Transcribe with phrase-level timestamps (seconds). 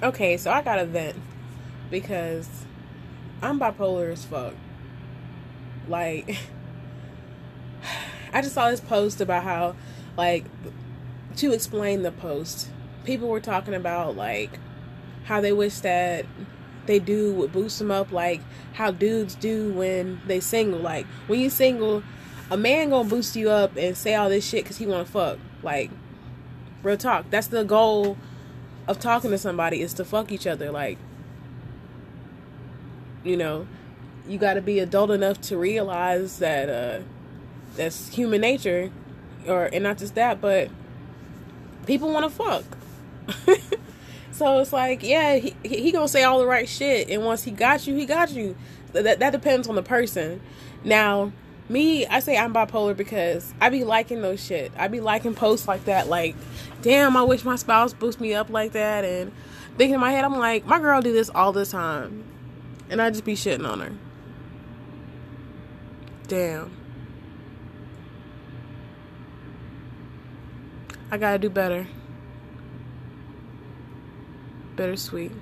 [0.00, 1.16] Okay, so I got a vent
[1.90, 2.48] because
[3.42, 4.54] I'm bipolar as fuck.
[5.88, 6.38] Like,
[8.32, 9.74] I just saw this post about how,
[10.16, 10.44] like,
[11.36, 12.68] to explain the post,
[13.04, 14.60] people were talking about, like,
[15.24, 16.24] how they wish that
[16.86, 18.40] they do would boost them up, like
[18.72, 20.78] how dudes do when they single.
[20.78, 22.04] Like, when you single,
[22.50, 25.38] a man gonna boost you up and say all this shit because he wanna fuck.
[25.62, 25.90] Like,
[26.82, 27.30] real talk.
[27.30, 28.16] That's the goal
[28.88, 30.72] of talking to somebody is to fuck each other.
[30.72, 30.98] Like,
[33.22, 33.68] you know,
[34.26, 37.02] you got to be adult enough to realize that uh,
[37.76, 38.90] that's human nature,
[39.46, 40.70] or and not just that, but
[41.86, 42.64] people want to fuck.
[44.32, 47.50] so it's like, yeah, he he gonna say all the right shit, and once he
[47.50, 48.56] got you, he got you.
[48.94, 50.40] That that depends on the person.
[50.82, 51.32] Now,
[51.68, 54.72] me, I say I'm bipolar because I be liking those shit.
[54.76, 56.34] I be liking posts like that, like,
[56.82, 59.32] damn, I wish my spouse boost me up like that, and
[59.76, 62.24] thinking in my head, I'm like, my girl do this all the time,
[62.90, 63.92] and I just be shitting on her.
[66.26, 66.70] Damn.
[71.10, 71.86] I gotta do better.
[74.76, 75.32] Bittersweet.